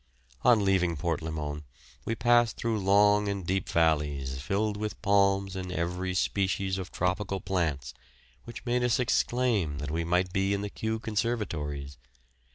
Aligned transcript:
On 0.43 0.65
leaving 0.65 0.97
Port 0.97 1.21
Limon 1.21 1.63
we 2.05 2.15
passed 2.15 2.57
through 2.57 2.79
long 2.79 3.29
and 3.29 3.45
deep 3.45 3.69
valleys 3.69 4.41
filled 4.41 4.75
with 4.75 4.99
palms 5.03 5.55
and 5.55 5.71
every 5.71 6.15
species 6.15 6.79
of 6.79 6.91
tropical 6.91 7.39
plants, 7.39 7.93
which 8.45 8.65
made 8.65 8.81
us 8.83 8.99
exclaim 8.99 9.77
that 9.77 9.91
we 9.91 10.03
might 10.03 10.33
be 10.33 10.55
in 10.55 10.61
the 10.61 10.71
Kew 10.71 10.97
conservatories. 10.97 11.99